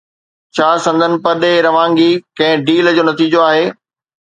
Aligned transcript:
ڇا 0.55 0.69
سندن 0.85 1.13
پرڏيهه 1.23 1.61
روانگي 1.67 2.09
ڪنهن 2.41 2.65
ڊيل 2.71 2.93
جو 2.99 3.03
نتيجو 3.13 3.47
آهي؟ 3.53 3.65